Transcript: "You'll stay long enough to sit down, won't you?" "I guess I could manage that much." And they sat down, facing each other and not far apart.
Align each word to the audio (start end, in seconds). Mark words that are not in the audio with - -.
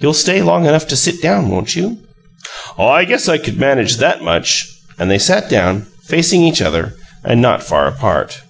"You'll 0.00 0.12
stay 0.12 0.42
long 0.42 0.66
enough 0.66 0.88
to 0.88 0.96
sit 0.96 1.22
down, 1.22 1.48
won't 1.48 1.76
you?" 1.76 1.98
"I 2.76 3.04
guess 3.04 3.28
I 3.28 3.38
could 3.38 3.60
manage 3.60 3.98
that 3.98 4.20
much." 4.20 4.66
And 4.98 5.08
they 5.08 5.18
sat 5.20 5.48
down, 5.48 5.86
facing 6.02 6.42
each 6.42 6.60
other 6.60 6.96
and 7.22 7.40
not 7.40 7.62
far 7.62 7.86
apart. 7.86 8.42